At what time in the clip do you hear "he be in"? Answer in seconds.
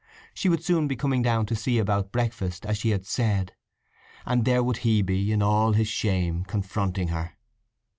4.77-5.43